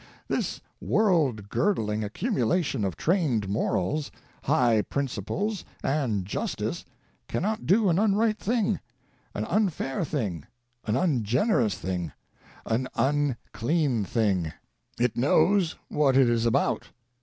This 0.27 0.59
world 0.81 1.47
girdling 1.47 2.03
accumulation 2.03 2.83
of 2.83 2.97
trained 2.97 3.47
morals, 3.47 4.09
high 4.41 4.81
principles, 4.81 5.63
and 5.83 6.25
justice, 6.25 6.83
cannot 7.27 7.67
do 7.67 7.87
an 7.87 7.97
unright 7.99 8.39
thing, 8.39 8.79
an. 9.35 9.45
unfair 9.45 10.03
thing, 10.03 10.45
an 10.85 10.95
ungenerous 10.95 11.75
thing, 11.77 12.13
an 12.65 12.87
unclean 12.95 14.03
thing. 14.03 14.51
It 14.99 15.15
knows 15.17 15.75
what 15.87 16.17
it 16.17 16.27
is 16.27 16.47
about. 16.47 16.87